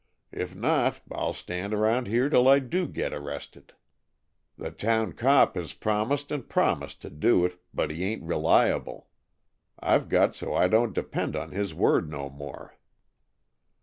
[0.31, 3.75] If not, I'll stand around here 'til I do get arrested.
[4.57, 9.09] The town cop has promised and promised to do it, but he ain't reliable.
[9.79, 12.75] I've got so I don't depend on his word no more."